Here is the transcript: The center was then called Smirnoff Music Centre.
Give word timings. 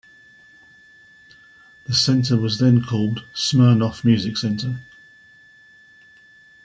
The 1.85 1.93
center 1.93 2.35
was 2.35 2.57
then 2.57 2.83
called 2.83 3.23
Smirnoff 3.35 4.03
Music 4.03 4.35
Centre. 4.35 4.77